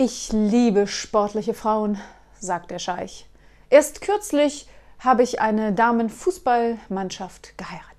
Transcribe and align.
Ich 0.00 0.30
liebe 0.30 0.86
sportliche 0.86 1.54
Frauen, 1.54 2.00
sagt 2.38 2.70
der 2.70 2.78
Scheich. 2.78 3.26
Erst 3.68 4.00
kürzlich 4.00 4.68
habe 5.00 5.24
ich 5.24 5.40
eine 5.40 5.72
Damenfußballmannschaft 5.72 7.58
geheiratet. 7.58 7.97